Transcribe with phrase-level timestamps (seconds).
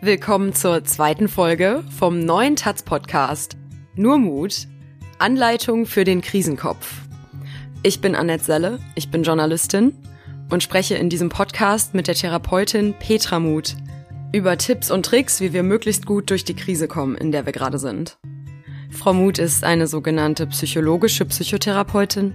[0.00, 3.56] Willkommen zur zweiten Folge vom neuen Taz Podcast.
[3.96, 4.68] Nur Mut.
[5.18, 7.00] Anleitung für den Krisenkopf.
[7.82, 9.96] Ich bin Annette Selle, ich bin Journalistin
[10.50, 13.74] und spreche in diesem Podcast mit der Therapeutin Petra Mut
[14.32, 17.52] über Tipps und Tricks, wie wir möglichst gut durch die Krise kommen, in der wir
[17.52, 18.18] gerade sind.
[18.92, 22.34] Frau Mut ist eine sogenannte psychologische Psychotherapeutin.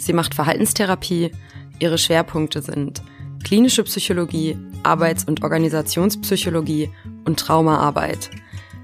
[0.00, 1.30] Sie macht Verhaltenstherapie.
[1.78, 3.02] Ihre Schwerpunkte sind
[3.44, 6.90] klinische Psychologie, Arbeits- und Organisationspsychologie
[7.24, 8.30] und Traumaarbeit.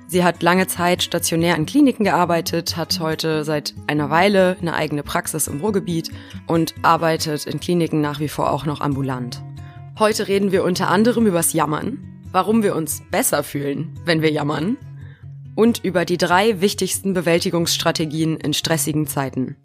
[0.06, 5.02] Sie hat lange Zeit stationär in Kliniken gearbeitet, hat heute seit einer Weile eine eigene
[5.02, 6.10] Praxis im Ruhrgebiet
[6.46, 9.42] und arbeitet in Kliniken nach wie vor auch noch ambulant.
[9.98, 11.98] Heute reden wir unter anderem übers Jammern,
[12.32, 14.78] warum wir uns besser fühlen, wenn wir jammern
[15.54, 19.56] und über die drei wichtigsten Bewältigungsstrategien in stressigen Zeiten.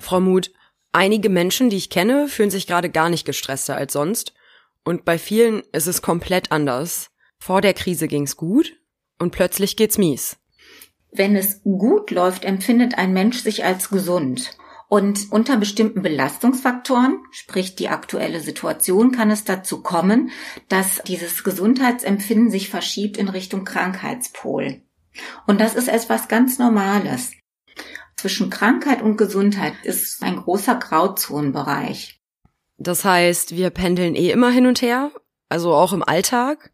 [0.00, 0.50] Frau Muth,
[0.92, 4.32] einige Menschen, die ich kenne, fühlen sich gerade gar nicht gestresster als sonst
[4.84, 7.10] und bei vielen ist es komplett anders.
[7.38, 8.76] Vor der Krise ging's gut
[9.18, 10.38] und plötzlich geht's mies.
[11.12, 14.56] Wenn es gut läuft, empfindet ein Mensch sich als gesund.
[14.88, 20.30] Und unter bestimmten Belastungsfaktoren, sprich die aktuelle Situation, kann es dazu kommen,
[20.68, 24.80] dass dieses Gesundheitsempfinden sich verschiebt in Richtung Krankheitspol.
[25.46, 27.32] Und das ist etwas ganz Normales.
[28.18, 32.20] Zwischen Krankheit und Gesundheit ist ein großer Grauzonenbereich.
[32.76, 35.12] Das heißt, wir pendeln eh immer hin und her,
[35.48, 36.72] also auch im Alltag.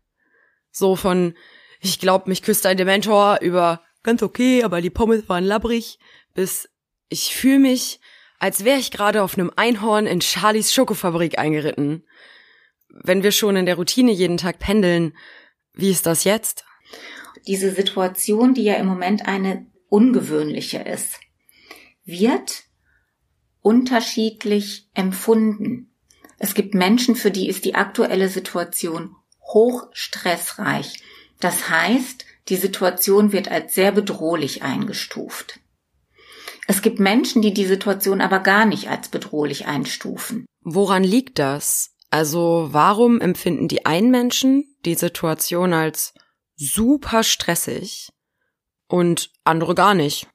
[0.70, 1.34] So von,
[1.80, 5.98] ich glaube, mich küsst ein Dementor über ganz okay, aber die Pommes waren labbrig,
[6.32, 6.70] bis
[7.10, 8.00] ich fühle mich,
[8.38, 12.04] als wäre ich gerade auf einem Einhorn in Charlies Schokofabrik eingeritten.
[12.88, 15.14] Wenn wir schon in der Routine jeden Tag pendeln,
[15.74, 16.64] wie ist das jetzt?
[17.46, 21.20] Diese Situation, die ja im Moment eine ungewöhnliche ist,
[22.04, 22.64] wird
[23.60, 25.90] unterschiedlich empfunden.
[26.38, 31.02] Es gibt Menschen, für die ist die aktuelle Situation hoch stressreich.
[31.40, 35.60] Das heißt, die Situation wird als sehr bedrohlich eingestuft.
[36.66, 40.46] Es gibt Menschen, die die Situation aber gar nicht als bedrohlich einstufen.
[40.62, 41.90] Woran liegt das?
[42.10, 46.14] Also warum empfinden die einen Menschen die Situation als
[46.56, 48.08] super stressig
[48.88, 50.28] und andere gar nicht?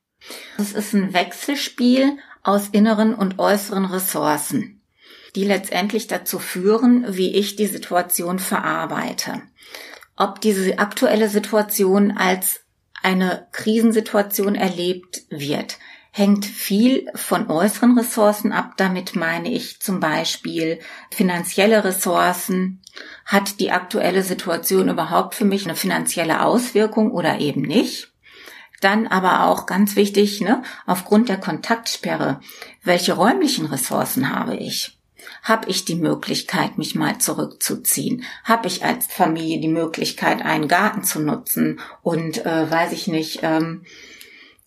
[0.58, 4.82] Es ist ein Wechselspiel aus inneren und äußeren Ressourcen,
[5.36, 9.42] die letztendlich dazu führen, wie ich die Situation verarbeite.
[10.16, 12.62] Ob diese aktuelle Situation als
[13.02, 15.78] eine Krisensituation erlebt wird,
[16.12, 18.74] hängt viel von äußeren Ressourcen ab.
[18.78, 20.80] Damit meine ich zum Beispiel
[21.12, 22.82] finanzielle Ressourcen.
[23.26, 28.09] Hat die aktuelle Situation überhaupt für mich eine finanzielle Auswirkung oder eben nicht?
[28.82, 32.40] Dann aber auch ganz wichtig, ne, aufgrund der Kontaktsperre,
[32.84, 34.98] welche räumlichen Ressourcen habe ich?
[35.44, 38.24] Habe ich die Möglichkeit, mich mal zurückzuziehen?
[38.44, 43.40] Habe ich als Familie die Möglichkeit, einen Garten zu nutzen und, äh, weiß ich nicht,
[43.44, 43.84] ähm,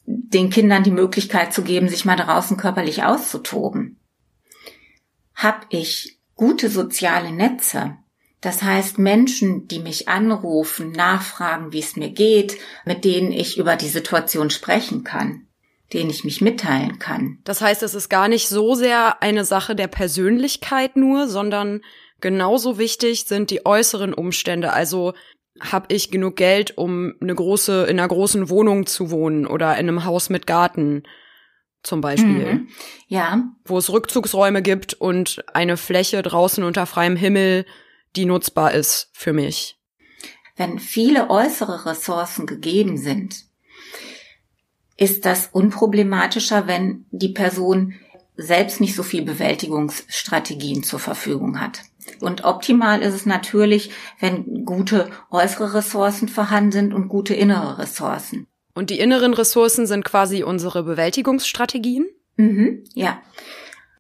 [0.05, 3.99] den Kindern die Möglichkeit zu geben, sich mal draußen körperlich auszutoben?
[5.35, 7.97] Hab ich gute soziale Netze?
[8.43, 13.77] Das heißt, Menschen, die mich anrufen, nachfragen, wie es mir geht, mit denen ich über
[13.77, 15.47] die Situation sprechen kann,
[15.93, 17.39] denen ich mich mitteilen kann.
[17.45, 21.83] Das heißt, es ist gar nicht so sehr eine Sache der Persönlichkeit nur, sondern
[22.21, 24.73] genauso wichtig sind die äußeren Umstände.
[24.73, 25.15] Also
[25.61, 29.89] habe ich genug Geld, um eine große, in einer großen Wohnung zu wohnen oder in
[29.89, 31.05] einem Haus mit Garten
[31.85, 32.55] zum Beispiel.
[32.55, 32.69] Mhm.
[33.07, 33.45] Ja.
[33.65, 37.67] Wo es Rückzugsräume gibt und eine Fläche draußen unter freiem Himmel,
[38.17, 39.79] die nutzbar ist für mich.
[40.57, 43.45] Wenn viele äußere Ressourcen gegeben sind,
[44.97, 47.95] ist das unproblematischer, wenn die Person
[48.37, 51.81] selbst nicht so viel Bewältigungsstrategien zur Verfügung hat.
[52.21, 53.91] Und optimal ist es natürlich,
[54.21, 58.47] wenn gute äußere Ressourcen vorhanden sind und gute innere Ressourcen.
[58.75, 62.07] Und die inneren Ressourcen sind quasi unsere Bewältigungsstrategien?
[62.37, 63.21] Mhm, ja.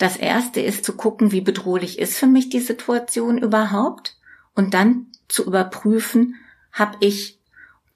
[0.02, 4.16] Das erste ist zu gucken, wie bedrohlich ist für mich die Situation überhaupt
[4.56, 6.34] und dann zu überprüfen,
[6.72, 7.38] habe ich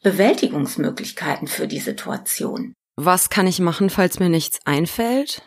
[0.05, 2.75] Bewältigungsmöglichkeiten für die Situation.
[2.95, 5.43] Was kann ich machen, falls mir nichts einfällt?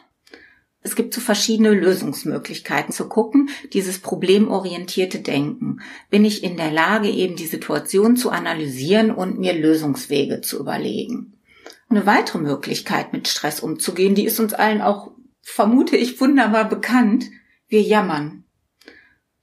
[0.81, 5.79] Es gibt so verschiedene Lösungsmöglichkeiten zu gucken, dieses problemorientierte Denken.
[6.09, 11.39] Bin ich in der Lage, eben die Situation zu analysieren und mir Lösungswege zu überlegen?
[11.87, 15.11] Eine weitere Möglichkeit, mit Stress umzugehen, die ist uns allen auch,
[15.49, 17.25] vermute ich, wunderbar bekannt.
[17.67, 18.43] Wir jammern.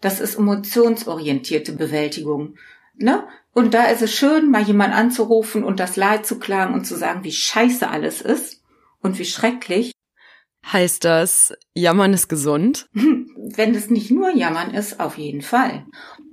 [0.00, 2.56] Das ist emotionsorientierte Bewältigung.
[2.96, 3.26] Ne?
[3.52, 6.96] Und da ist es schön, mal jemand anzurufen und das Leid zu klagen und zu
[6.96, 8.62] sagen, wie scheiße alles ist
[9.00, 9.92] und wie schrecklich.
[10.72, 12.88] Heißt das, Jammern ist gesund?
[12.92, 15.86] Wenn es nicht nur Jammern ist, auf jeden Fall.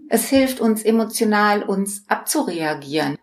[0.09, 3.17] Es hilft uns emotional, uns abzureagieren.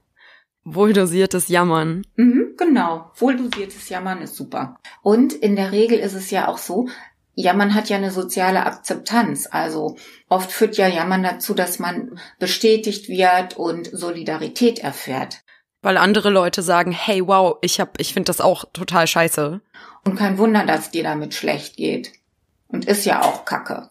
[0.64, 2.06] Wohldosiertes Jammern.
[2.16, 3.10] Mhm, genau.
[3.16, 4.76] Wohldosiertes Jammern ist super.
[5.02, 6.88] Und in der Regel ist es ja auch so,
[7.34, 9.48] Jammern hat ja eine soziale Akzeptanz.
[9.50, 9.96] Also
[10.28, 15.40] oft führt ja Jammern dazu, dass man bestätigt wird und Solidarität erfährt.
[15.82, 19.60] Weil andere Leute sagen, hey, wow, ich hab, ich finde das auch total scheiße.
[20.04, 22.12] Und kein Wunder, dass dir damit schlecht geht.
[22.68, 23.88] Und ist ja auch Kacke.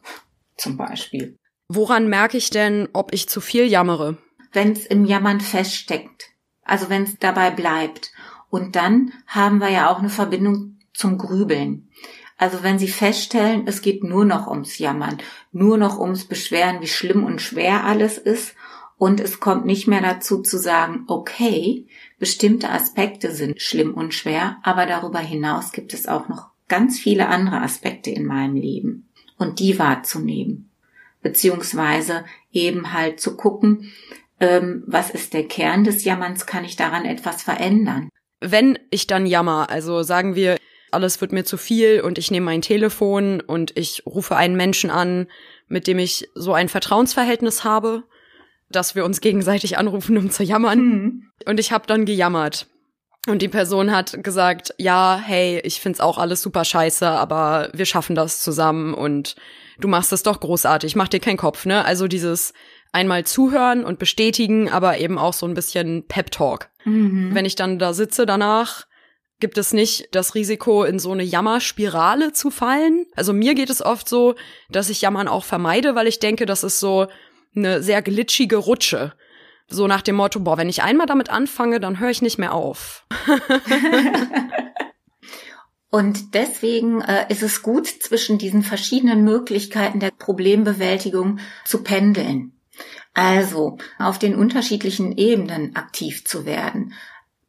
[0.56, 1.36] Zum Beispiel.
[1.68, 4.18] Woran merke ich denn, ob ich zu viel jammere?
[4.54, 6.30] Wenn es im Jammern feststeckt.
[6.64, 8.12] Also wenn es dabei bleibt.
[8.50, 11.90] Und dann haben wir ja auch eine Verbindung zum Grübeln.
[12.38, 15.18] Also wenn Sie feststellen, es geht nur noch ums Jammern,
[15.52, 18.56] nur noch ums Beschweren, wie schlimm und schwer alles ist,
[19.00, 21.88] und es kommt nicht mehr dazu zu sagen, okay,
[22.20, 27.30] bestimmte Aspekte sind schlimm und schwer, aber darüber hinaus gibt es auch noch ganz viele
[27.30, 29.08] andere Aspekte in meinem Leben
[29.38, 30.70] und die wahrzunehmen,
[31.22, 33.90] beziehungsweise eben halt zu gucken,
[34.42, 38.10] ähm, was ist der Kern des Jammerns, kann ich daran etwas verändern.
[38.42, 40.58] Wenn ich dann jammer, also sagen wir,
[40.92, 44.90] alles wird mir zu viel und ich nehme mein Telefon und ich rufe einen Menschen
[44.90, 45.28] an,
[45.68, 48.04] mit dem ich so ein Vertrauensverhältnis habe,
[48.72, 50.80] dass wir uns gegenseitig anrufen, um zu jammern.
[50.80, 51.32] Mhm.
[51.46, 52.68] Und ich habe dann gejammert.
[53.28, 57.86] Und die Person hat gesagt, ja, hey, ich find's auch alles super scheiße, aber wir
[57.86, 59.36] schaffen das zusammen und
[59.80, 61.84] du machst es doch großartig, mach dir keinen Kopf, ne?
[61.84, 62.54] Also dieses
[62.92, 66.70] einmal zuhören und bestätigen, aber eben auch so ein bisschen Pep Talk.
[66.86, 67.34] Mhm.
[67.34, 68.86] Wenn ich dann da sitze danach
[69.40, 73.06] gibt es nicht das Risiko, in so eine Jammerspirale zu fallen.
[73.16, 74.36] Also mir geht es oft so,
[74.70, 77.08] dass ich Jammern auch vermeide, weil ich denke, das ist so
[77.56, 79.14] eine sehr glitschige Rutsche.
[79.68, 82.54] So nach dem Motto, boah, wenn ich einmal damit anfange, dann höre ich nicht mehr
[82.54, 83.06] auf.
[85.92, 92.59] Und deswegen äh, ist es gut, zwischen diesen verschiedenen Möglichkeiten der Problembewältigung zu pendeln.
[93.20, 96.94] Also auf den unterschiedlichen Ebenen aktiv zu werden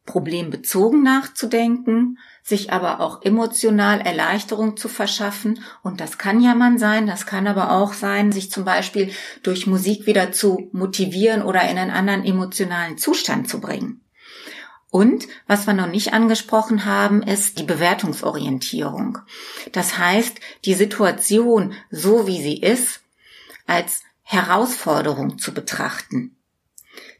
[0.05, 5.63] problembezogen nachzudenken, sich aber auch emotional Erleichterung zu verschaffen.
[5.83, 9.11] Und das kann ja man sein, das kann aber auch sein, sich zum Beispiel
[9.43, 14.01] durch Musik wieder zu motivieren oder in einen anderen emotionalen Zustand zu bringen.
[14.89, 19.19] Und was wir noch nicht angesprochen haben, ist die Bewertungsorientierung.
[19.71, 22.99] Das heißt, die Situation so wie sie ist,
[23.67, 24.01] als
[24.31, 26.37] Herausforderung zu betrachten.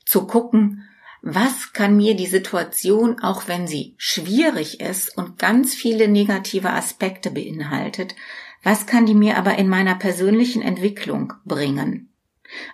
[0.05, 0.87] Zu gucken,
[1.21, 7.29] was kann mir die Situation, auch wenn sie schwierig ist und ganz viele negative Aspekte
[7.29, 8.15] beinhaltet,
[8.63, 12.13] was kann die mir aber in meiner persönlichen Entwicklung bringen?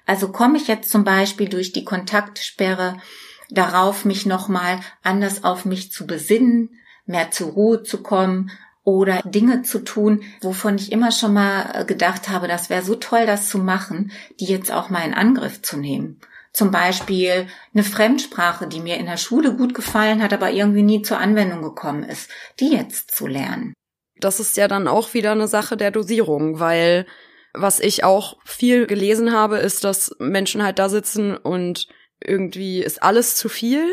[0.06, 3.02] Also komme ich jetzt zum Beispiel durch die Kontaktsperre
[3.50, 8.52] darauf, mich nochmal anders auf mich zu besinnen, mehr zur Ruhe zu kommen
[8.88, 13.26] oder Dinge zu tun, wovon ich immer schon mal gedacht habe, das wäre so toll,
[13.26, 16.22] das zu machen, die jetzt auch mal in Angriff zu nehmen.
[16.54, 21.02] Zum Beispiel eine Fremdsprache, die mir in der Schule gut gefallen hat, aber irgendwie nie
[21.02, 22.32] zur Anwendung gekommen ist,
[22.62, 23.74] die jetzt zu lernen.
[24.22, 27.06] Das ist ja dann auch wieder eine Sache der Dosierung, weil
[27.54, 31.90] was ich auch viel gelesen habe, ist, dass Menschen halt da sitzen und
[32.24, 33.86] irgendwie ist alles zu viel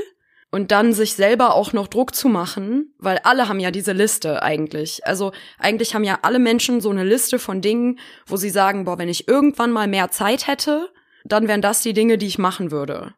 [0.55, 4.41] und dann sich selber auch noch Druck zu machen, weil alle haben ja diese Liste
[4.41, 5.05] eigentlich.
[5.05, 7.99] Also eigentlich haben ja alle Menschen so eine Liste von Dingen,
[8.29, 10.91] wo sie sagen, boah, wenn ich irgendwann mal mehr Zeit hätte,
[11.25, 13.15] dann wären das die Dinge, die ich machen würde.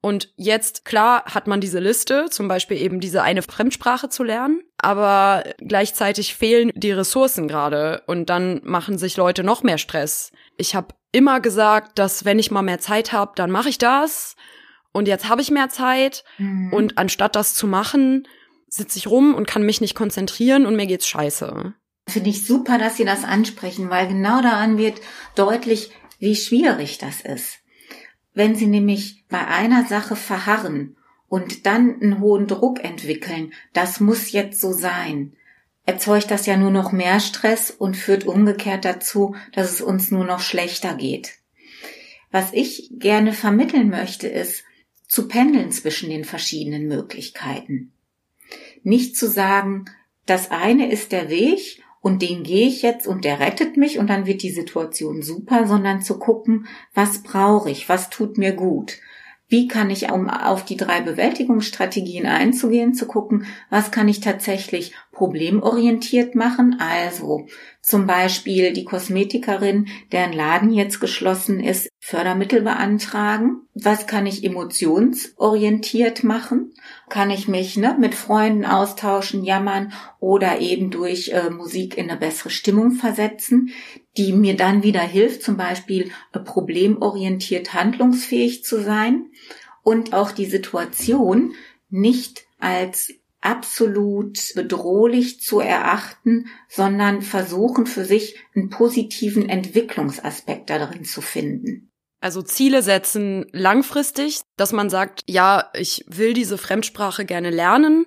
[0.00, 4.62] Und jetzt, klar, hat man diese Liste, zum Beispiel eben diese eine Fremdsprache zu lernen,
[4.78, 10.32] aber gleichzeitig fehlen die Ressourcen gerade und dann machen sich Leute noch mehr Stress.
[10.56, 14.36] Ich habe immer gesagt, dass wenn ich mal mehr Zeit habe, dann mache ich das.
[14.92, 16.72] Und jetzt habe ich mehr Zeit mhm.
[16.72, 18.28] und anstatt das zu machen,
[18.68, 21.74] sitze ich rum und kann mich nicht konzentrieren und mir geht's scheiße.
[22.08, 25.00] Finde ich super, dass Sie das ansprechen, weil genau daran wird
[25.34, 27.58] deutlich, wie schwierig das ist.
[28.34, 30.96] Wenn Sie nämlich bei einer Sache verharren
[31.28, 35.34] und dann einen hohen Druck entwickeln, das muss jetzt so sein,
[35.84, 40.24] erzeugt das ja nur noch mehr Stress und führt umgekehrt dazu, dass es uns nur
[40.24, 41.34] noch schlechter geht.
[42.30, 44.64] Was ich gerne vermitteln möchte, ist,
[45.12, 47.92] zu pendeln zwischen den verschiedenen Möglichkeiten.
[48.82, 49.84] Nicht zu sagen,
[50.24, 54.08] das eine ist der Weg und den gehe ich jetzt und der rettet mich und
[54.08, 59.00] dann wird die Situation super, sondern zu gucken, was brauche ich, was tut mir gut.
[59.48, 64.94] Wie kann ich, um auf die drei Bewältigungsstrategien einzugehen, zu gucken, was kann ich tatsächlich
[65.12, 66.76] problemorientiert machen?
[66.80, 67.46] Also
[67.80, 73.60] zum Beispiel die Kosmetikerin, deren Laden jetzt geschlossen ist, Fördermittel beantragen.
[73.74, 76.74] Was kann ich emotionsorientiert machen?
[77.08, 82.18] Kann ich mich ne, mit Freunden austauschen, jammern oder eben durch äh, Musik in eine
[82.18, 83.72] bessere Stimmung versetzen?
[84.16, 89.30] die mir dann wieder hilft, zum Beispiel äh, problemorientiert handlungsfähig zu sein
[89.82, 91.54] und auch die Situation
[91.88, 101.20] nicht als absolut bedrohlich zu erachten, sondern versuchen für sich einen positiven Entwicklungsaspekt darin zu
[101.20, 101.90] finden.
[102.20, 108.06] Also Ziele setzen langfristig, dass man sagt, ja, ich will diese Fremdsprache gerne lernen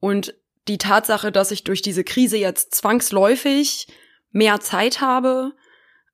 [0.00, 0.34] und
[0.68, 3.88] die Tatsache, dass ich durch diese Krise jetzt zwangsläufig
[4.30, 5.52] mehr Zeit habe,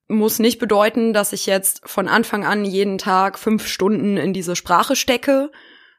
[0.08, 4.56] muss nicht bedeuten, dass ich jetzt von Anfang an jeden Tag fünf Stunden in diese
[4.56, 5.52] Sprache stecke,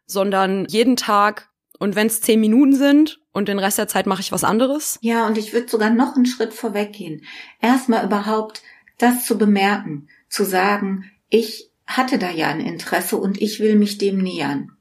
[0.05, 1.48] sondern jeden Tag
[1.79, 4.99] und wenn es zehn Minuten sind und den Rest der Zeit mache ich was anderes?
[5.01, 7.23] Ja, und ich würde sogar noch einen Schritt vorweg gehen.
[7.61, 8.61] Erstmal überhaupt
[8.97, 13.97] das zu bemerken, zu sagen, ich hatte da ja ein Interesse und ich will mich
[13.97, 14.73] dem nähern.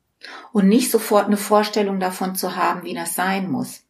[0.53, 3.85] Und nicht sofort eine Vorstellung davon zu haben, wie das sein muss,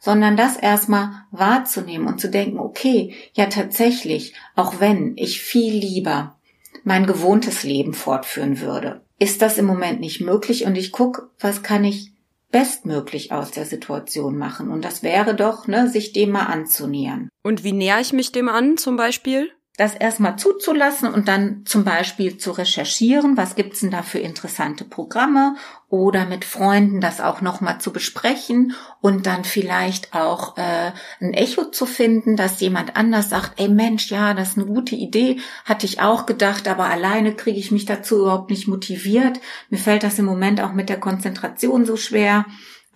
[0.00, 6.36] sondern das erstmal wahrzunehmen und zu denken, okay, ja tatsächlich, auch wenn ich viel lieber
[6.82, 11.62] mein gewohntes Leben fortführen würde, ist das im Moment nicht möglich und ich gucke, was
[11.62, 12.13] kann ich
[12.54, 14.70] bestmöglich aus der Situation machen.
[14.70, 17.28] Und das wäre doch, ne, sich dem mal anzunähern.
[17.42, 19.50] Und wie näher ich mich dem an, zum Beispiel?
[19.76, 24.84] Das erstmal zuzulassen und dann zum Beispiel zu recherchieren, was gibt's denn da für interessante
[24.84, 25.56] Programme
[25.88, 31.64] oder mit Freunden das auch nochmal zu besprechen und dann vielleicht auch äh, ein Echo
[31.64, 35.86] zu finden, dass jemand anders sagt, ey Mensch, ja, das ist eine gute Idee, hatte
[35.86, 39.40] ich auch gedacht, aber alleine kriege ich mich dazu überhaupt nicht motiviert.
[39.70, 42.44] Mir fällt das im Moment auch mit der Konzentration so schwer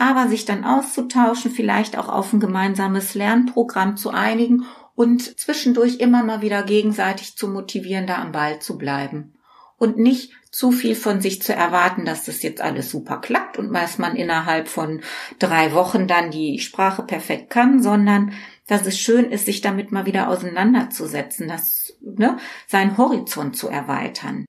[0.00, 4.64] aber sich dann auszutauschen, vielleicht auch auf ein gemeinsames Lernprogramm zu einigen
[4.98, 9.38] und zwischendurch immer mal wieder gegenseitig zu motivieren, da am Ball zu bleiben.
[9.76, 13.72] Und nicht zu viel von sich zu erwarten, dass das jetzt alles super klappt und
[13.72, 15.02] dass man innerhalb von
[15.38, 18.32] drei Wochen dann die Sprache perfekt kann, sondern
[18.66, 22.36] dass es schön ist, sich damit mal wieder auseinanderzusetzen, das, ne,
[22.66, 24.46] seinen Horizont zu erweitern.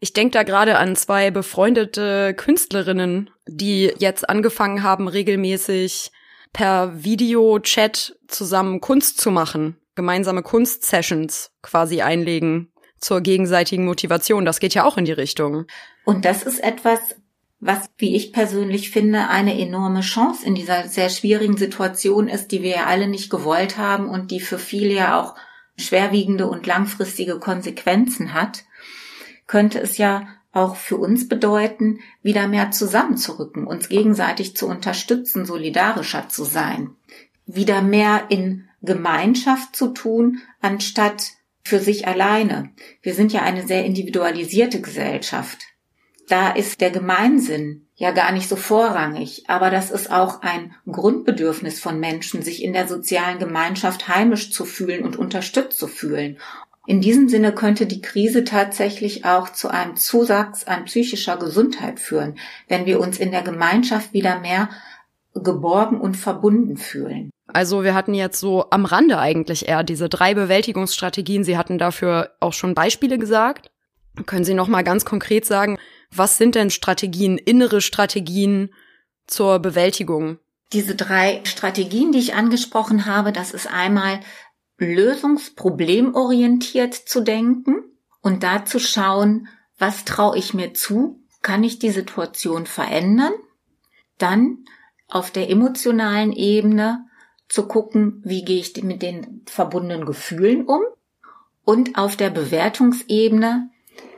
[0.00, 6.12] Ich denke da gerade an zwei befreundete Künstlerinnen, die jetzt angefangen haben, regelmäßig
[6.52, 14.44] per Videochat zusammen Kunst zu machen gemeinsame Kunstsessions quasi einlegen zur gegenseitigen Motivation.
[14.44, 15.66] Das geht ja auch in die Richtung.
[16.04, 17.00] Und das ist etwas,
[17.58, 22.62] was, wie ich persönlich finde, eine enorme Chance in dieser sehr schwierigen Situation ist, die
[22.62, 25.34] wir ja alle nicht gewollt haben und die für viele ja auch
[25.78, 28.64] schwerwiegende und langfristige Konsequenzen hat,
[29.46, 36.28] könnte es ja auch für uns bedeuten, wieder mehr zusammenzurücken, uns gegenseitig zu unterstützen, solidarischer
[36.28, 36.96] zu sein,
[37.46, 41.32] wieder mehr in Gemeinschaft zu tun, anstatt
[41.64, 42.70] für sich alleine.
[43.02, 45.58] Wir sind ja eine sehr individualisierte Gesellschaft.
[46.28, 51.80] Da ist der Gemeinsinn ja gar nicht so vorrangig, aber das ist auch ein Grundbedürfnis
[51.80, 56.38] von Menschen, sich in der sozialen Gemeinschaft heimisch zu fühlen und unterstützt zu fühlen.
[56.86, 62.38] In diesem Sinne könnte die Krise tatsächlich auch zu einem Zusatz an psychischer Gesundheit führen,
[62.68, 64.68] wenn wir uns in der Gemeinschaft wieder mehr
[65.34, 67.30] geborgen und verbunden fühlen.
[67.46, 71.44] Also wir hatten jetzt so am Rande eigentlich eher diese drei Bewältigungsstrategien.
[71.44, 73.70] Sie hatten dafür auch schon Beispiele gesagt.
[74.24, 75.78] Können Sie noch mal ganz konkret sagen,
[76.10, 78.70] was sind denn Strategien, innere Strategien
[79.26, 80.38] zur Bewältigung?
[80.72, 84.20] Diese drei Strategien, die ich angesprochen habe, das ist einmal
[84.78, 87.76] lösungsproblemorientiert zu denken
[88.20, 89.48] und da zu schauen,
[89.78, 91.20] was traue ich mir zu?
[91.42, 93.32] Kann ich die Situation verändern?
[94.18, 94.64] Dann
[95.08, 97.05] auf der emotionalen Ebene
[97.48, 100.80] zu gucken, wie gehe ich mit den verbundenen Gefühlen um
[101.64, 103.70] und auf der Bewertungsebene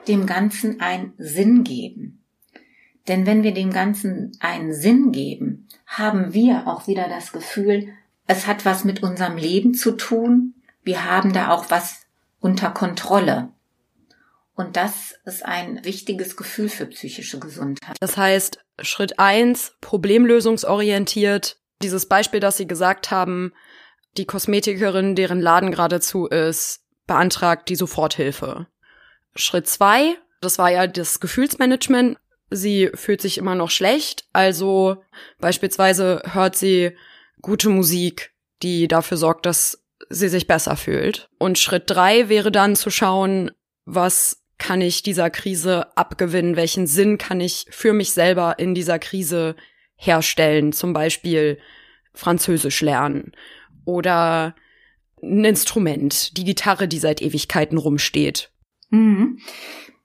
[0.07, 2.25] dem Ganzen einen Sinn geben.
[3.09, 7.89] Denn wenn wir dem Ganzen einen Sinn geben, haben wir auch wieder das Gefühl,
[8.27, 12.07] es hat was mit unserem Leben zu tun, wir haben da auch was
[12.41, 13.51] unter Kontrolle.
[14.55, 17.97] Und das ist ein wichtiges Gefühl für psychische Gesundheit.
[18.01, 21.58] Das heißt, Schritt eins problemlösungsorientiert.
[21.83, 23.53] Dieses Beispiel, das Sie gesagt haben,
[24.17, 28.67] die Kosmetikerin, deren Laden geradezu ist, beantragt die Soforthilfe.
[29.35, 32.19] Schritt zwei, das war ja das Gefühlsmanagement.
[32.51, 35.03] Sie fühlt sich immer noch schlecht, also
[35.39, 36.97] beispielsweise hört sie
[37.43, 38.33] gute Musik,
[38.63, 41.29] die dafür sorgt, dass sie sich besser fühlt.
[41.39, 43.51] Und Schritt drei wäre dann zu schauen,
[43.85, 46.57] was kann ich dieser Krise abgewinnen?
[46.57, 49.55] Welchen Sinn kann ich für mich selber in dieser Krise
[49.99, 50.73] herstellen?
[50.73, 51.59] Zum Beispiel
[52.15, 53.33] Französisch lernen
[53.85, 54.55] oder
[55.23, 58.51] ein Instrument, die Gitarre, die seit Ewigkeiten rumsteht.
[58.91, 59.41] Mhm.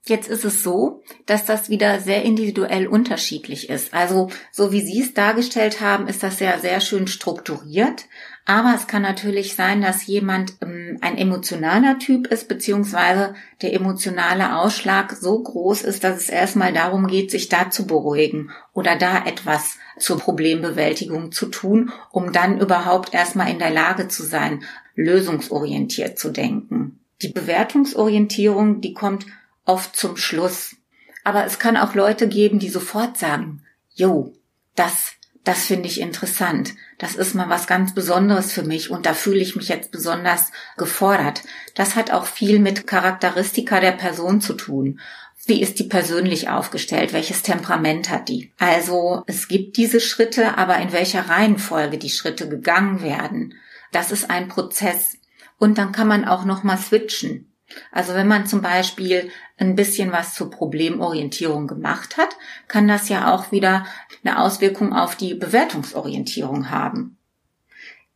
[0.06, 3.94] Jetzt ist es so, dass das wieder sehr individuell unterschiedlich ist.
[3.94, 8.04] Also, so wie Sie es dargestellt haben, ist das ja sehr schön strukturiert.
[8.44, 14.58] Aber es kann natürlich sein, dass jemand ähm, ein emotionaler Typ ist, beziehungsweise der emotionale
[14.58, 19.24] Ausschlag so groß ist, dass es erstmal darum geht, sich da zu beruhigen oder da
[19.24, 26.18] etwas zur Problembewältigung zu tun, um dann überhaupt erstmal in der Lage zu sein, lösungsorientiert
[26.18, 27.00] zu denken.
[27.22, 29.26] Die Bewertungsorientierung, die kommt
[29.64, 30.76] oft zum Schluss.
[31.22, 33.62] Aber es kann auch Leute geben, die sofort sagen,
[33.94, 34.34] jo,
[34.74, 36.74] das, das finde ich interessant.
[36.98, 40.52] Das ist mal was ganz Besonderes für mich und da fühle ich mich jetzt besonders
[40.76, 41.42] gefordert.
[41.74, 45.00] Das hat auch viel mit Charakteristika der Person zu tun.
[45.46, 47.12] Wie ist die persönlich aufgestellt?
[47.12, 48.52] Welches Temperament hat die?
[48.58, 53.54] Also es gibt diese Schritte, aber in welcher Reihenfolge die Schritte gegangen werden,
[53.92, 55.18] das ist ein Prozess.
[55.58, 57.52] Und dann kann man auch noch mal switchen.
[57.92, 62.36] Also wenn man zum Beispiel ein bisschen was zur Problemorientierung gemacht hat,
[62.68, 63.86] kann das ja auch wieder
[64.24, 67.18] eine Auswirkung auf die Bewertungsorientierung haben.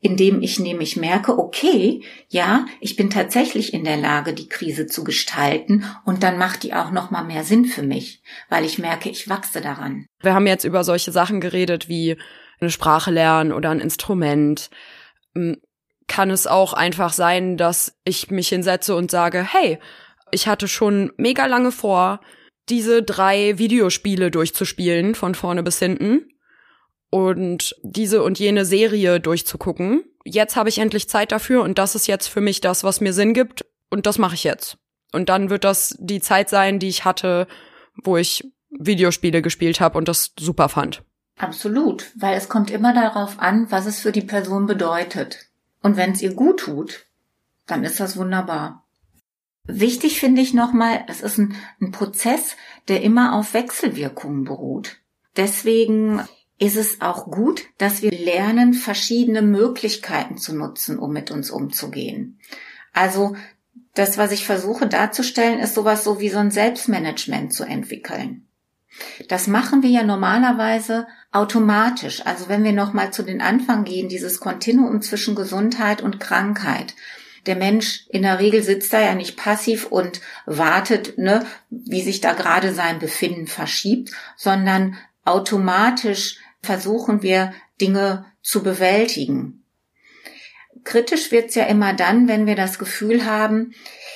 [0.01, 5.03] Indem ich nämlich merke, okay, ja, ich bin tatsächlich in der Lage, die Krise zu
[5.03, 9.09] gestalten und dann macht die auch noch mal mehr Sinn für mich, weil ich merke,
[9.09, 10.07] ich wachse daran.
[10.23, 12.17] Wir haben jetzt über solche Sachen geredet wie
[12.61, 14.71] eine Sprache lernen oder ein Instrument
[15.35, 15.57] hm,
[16.07, 19.79] kann es auch einfach sein, dass ich mich hinsetze und sage, hey,
[20.31, 22.21] ich hatte schon mega lange vor,
[22.69, 26.29] diese drei Videospiele durchzuspielen, von vorne bis hinten.
[27.11, 30.05] Und diese und jene Serie durchzugucken.
[30.25, 33.13] Jetzt habe ich endlich Zeit dafür und das ist jetzt für mich das, was mir
[33.13, 33.65] Sinn gibt.
[33.91, 34.77] Und das mache ich jetzt.
[35.13, 37.47] Und dann wird das die Zeit sein, die ich hatte,
[37.97, 41.03] wo ich Videospiele gespielt habe und das super fand.
[41.39, 45.47] Absolut, weil es kommt immer darauf an, was es für die Person bedeutet.
[45.83, 47.07] Und wenn es ihr gut tut,
[47.67, 48.85] dann ist das wunderbar.
[49.65, 52.57] Wichtig finde ich nochmal, es ist ein, ein Prozess,
[52.89, 54.97] der immer auf Wechselwirkungen beruht.
[55.37, 56.23] Deswegen
[56.59, 62.41] ist es auch gut, dass wir lernen, verschiedene Möglichkeiten zu nutzen, um mit uns umzugehen.
[62.93, 63.37] Also
[63.95, 68.49] das, was ich versuche darzustellen, ist sowas so wie so ein Selbstmanagement zu entwickeln.
[69.29, 72.25] Das machen wir ja normalerweise automatisch.
[72.27, 76.95] Also wenn wir nochmal zu den Anfang gehen, dieses Kontinuum zwischen Gesundheit und Krankheit.
[77.47, 82.21] Der Mensch in der Regel sitzt da ja nicht passiv und wartet, ne, wie sich
[82.21, 89.65] da gerade sein Befinden verschiebt, sondern automatisch versuchen wir Dinge zu bewältigen.
[90.85, 93.75] Kritisch wird's ja immer dann, wenn wir das Gefühl haben,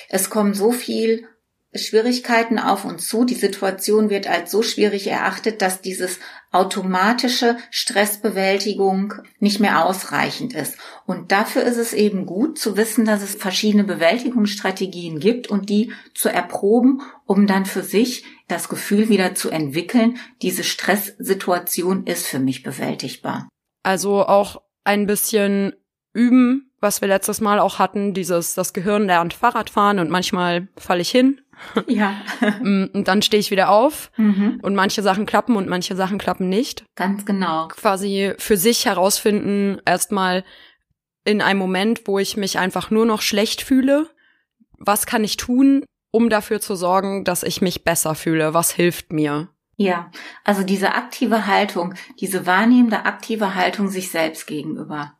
[0.09, 1.27] es kommt so viel
[1.75, 3.25] Schwierigkeiten auf uns zu.
[3.25, 6.19] Die Situation wird als so schwierig erachtet, dass dieses
[6.51, 10.77] automatische Stressbewältigung nicht mehr ausreichend ist.
[11.05, 15.91] Und dafür ist es eben gut zu wissen, dass es verschiedene Bewältigungsstrategien gibt und die
[16.13, 18.23] zu erproben, um dann für sich
[18.53, 23.49] das Gefühl wieder zu entwickeln, diese Stresssituation ist für mich bewältigbar.
[23.83, 25.73] Also auch ein bisschen
[26.13, 31.01] üben, was wir letztes Mal auch hatten, dieses, das Gehirn lernt Fahrradfahren und manchmal falle
[31.01, 31.41] ich hin
[31.87, 32.15] ja.
[32.61, 34.59] Mm, und dann stehe ich wieder auf mhm.
[34.61, 36.83] und manche Sachen klappen und manche Sachen klappen nicht.
[36.95, 37.67] Ganz genau.
[37.69, 40.43] Quasi für sich herausfinden, erstmal
[41.25, 44.09] in einem Moment, wo ich mich einfach nur noch schlecht fühle,
[44.77, 48.53] was kann ich tun, um dafür zu sorgen, dass ich mich besser fühle?
[48.53, 49.49] Was hilft mir?
[49.75, 50.11] Ja,
[50.43, 55.13] also diese aktive Haltung, diese wahrnehmende aktive Haltung sich selbst gegenüber.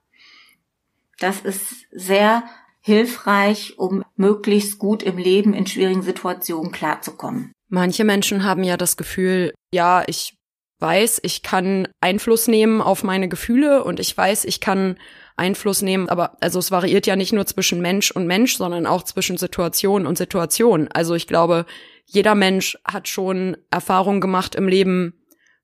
[1.18, 2.44] Das ist sehr
[2.80, 7.52] hilfreich, um möglichst gut im Leben in schwierigen Situationen klarzukommen.
[7.70, 10.38] Manche Menschen haben ja das Gefühl, ja, ich
[10.84, 14.98] weiß, ich kann Einfluss nehmen auf meine Gefühle und ich weiß, ich kann
[15.36, 19.02] Einfluss nehmen, aber also es variiert ja nicht nur zwischen Mensch und Mensch, sondern auch
[19.04, 20.90] zwischen Situation und Situation.
[20.94, 21.66] Also ich glaube,
[22.06, 25.24] jeder Mensch hat schon Erfahrungen gemacht im Leben,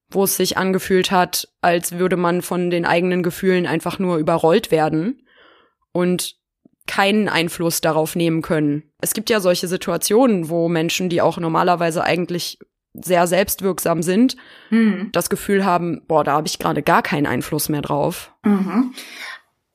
[0.09, 4.71] wo es sich angefühlt hat, als würde man von den eigenen Gefühlen einfach nur überrollt
[4.71, 5.21] werden.
[5.91, 6.39] Und
[6.89, 8.91] keinen Einfluss darauf nehmen können.
[8.99, 12.57] Es gibt ja solche Situationen, wo Menschen, die auch normalerweise eigentlich
[13.01, 14.35] sehr selbstwirksam sind,
[14.69, 15.09] mhm.
[15.11, 18.33] das Gefühl haben, boah, da habe ich gerade gar keinen Einfluss mehr drauf.
[18.43, 18.93] Mhm.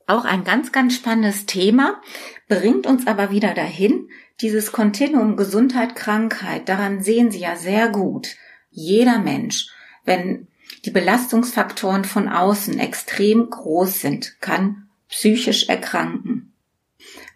[0.07, 2.01] Auch ein ganz, ganz spannendes Thema,
[2.47, 4.09] bringt uns aber wieder dahin,
[4.41, 8.35] dieses Kontinuum Gesundheit, Krankheit, daran sehen Sie ja sehr gut.
[8.69, 9.67] Jeder Mensch,
[10.03, 10.47] wenn
[10.83, 16.54] die Belastungsfaktoren von außen extrem groß sind, kann psychisch erkranken.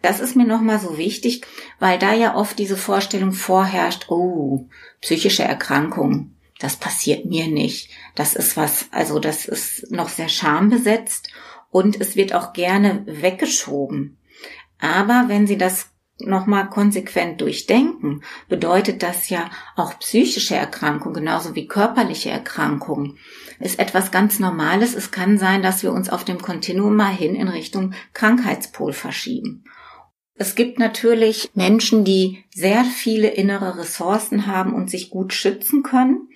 [0.02, 1.42] Das ist mir nochmal so wichtig,
[1.78, 4.66] weil da ja oft diese Vorstellung vorherrscht, oh,
[5.00, 7.90] psychische Erkrankung, das passiert mir nicht.
[8.14, 11.30] Das ist was, also das ist noch sehr schambesetzt
[11.70, 14.18] und es wird auch gerne weggeschoben.
[14.78, 15.89] Aber wenn Sie das
[16.20, 23.18] nochmal konsequent durchdenken, bedeutet das ja auch psychische Erkrankungen genauso wie körperliche Erkrankungen
[23.60, 24.94] ist etwas ganz Normales.
[24.94, 29.64] Es kann sein, dass wir uns auf dem Kontinuum mal hin in Richtung Krankheitspol verschieben.
[30.34, 36.29] Es gibt natürlich Menschen, die sehr viele innere Ressourcen haben und sich gut schützen können,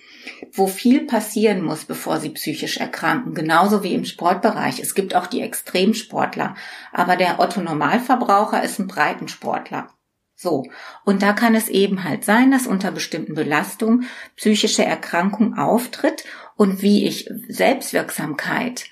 [0.53, 4.79] wo viel passieren muss, bevor sie psychisch erkranken, genauso wie im Sportbereich.
[4.81, 6.55] Es gibt auch die Extremsportler,
[6.93, 9.89] aber der Otto Normalverbraucher ist ein Breitensportler.
[10.37, 10.65] So.
[11.05, 16.25] Und da kann es eben halt sein, dass unter bestimmten Belastungen psychische Erkrankung auftritt
[16.57, 18.87] und wie ich Selbstwirksamkeit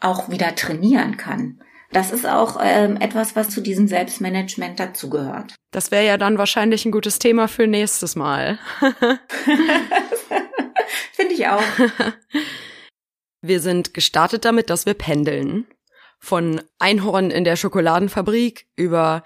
[0.00, 1.60] auch wieder trainieren kann.
[1.92, 5.56] Das ist auch ähm, etwas, was zu diesem Selbstmanagement dazugehört.
[5.72, 8.58] Das wäre ja dann wahrscheinlich ein gutes Thema für nächstes Mal.
[11.12, 11.62] Finde ich auch.
[13.42, 15.66] Wir sind gestartet damit, dass wir pendeln.
[16.18, 19.22] Von Einhorn in der Schokoladenfabrik über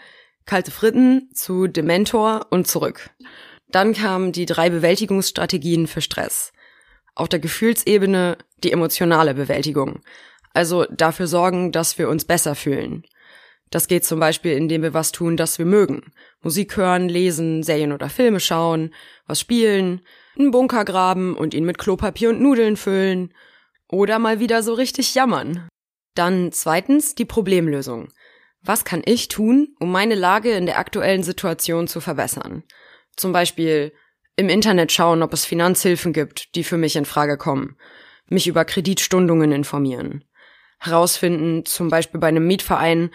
[0.46, 3.10] kalte Fritten zu Dementor und zurück.
[3.66, 6.52] Dann kamen die drei Bewältigungsstrategien für Stress.
[7.16, 10.00] Auf der Gefühlsebene die emotionale Bewältigung
[10.54, 13.02] also dafür sorgen, dass wir uns besser fühlen.
[13.74, 16.12] Das geht zum Beispiel, indem wir was tun, das wir mögen.
[16.42, 18.94] Musik hören, lesen, Serien oder Filme schauen,
[19.26, 20.00] was spielen,
[20.38, 23.34] einen Bunker graben und ihn mit Klopapier und Nudeln füllen.
[23.88, 25.66] Oder mal wieder so richtig jammern.
[26.14, 28.12] Dann zweitens die Problemlösung.
[28.62, 32.62] Was kann ich tun, um meine Lage in der aktuellen Situation zu verbessern?
[33.16, 33.92] Zum Beispiel
[34.36, 37.76] im Internet schauen, ob es Finanzhilfen gibt, die für mich in Frage kommen.
[38.28, 40.22] Mich über Kreditstundungen informieren
[40.84, 43.10] herausfinden, zum Beispiel bei einem Mietverein,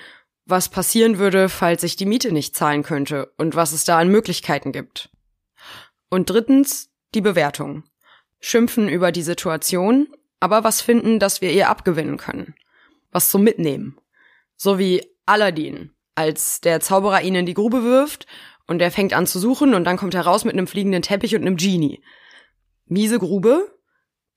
[0.49, 4.09] was passieren würde, falls ich die Miete nicht zahlen könnte und was es da an
[4.09, 5.09] Möglichkeiten gibt.
[6.09, 7.83] Und drittens die Bewertung.
[8.39, 10.07] Schimpfen über die Situation,
[10.39, 12.55] aber was finden, dass wir ihr abgewinnen können.
[13.11, 13.97] Was zum Mitnehmen.
[14.55, 18.27] So wie Aladdin, als der Zauberer ihn in die Grube wirft
[18.67, 21.35] und er fängt an zu suchen und dann kommt er raus mit einem fliegenden Teppich
[21.35, 22.03] und einem Genie.
[22.85, 23.75] Miese Grube,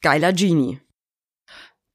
[0.00, 0.80] geiler Genie.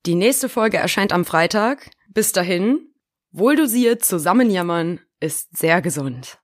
[0.06, 1.90] Die nächste Folge erscheint am Freitag.
[2.10, 2.87] Bis dahin,
[3.32, 6.36] wohl dosiert zusammenjammern ist sehr gesund.